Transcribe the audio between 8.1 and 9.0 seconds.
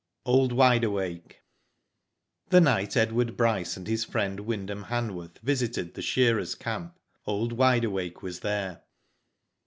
was there.